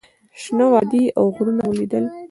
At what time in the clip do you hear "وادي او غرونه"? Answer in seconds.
0.73-1.61